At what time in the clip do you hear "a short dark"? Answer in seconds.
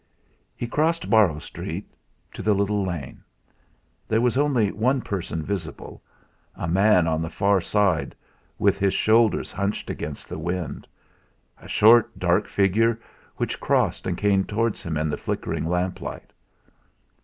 11.59-12.47